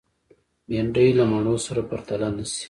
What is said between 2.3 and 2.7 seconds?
نشي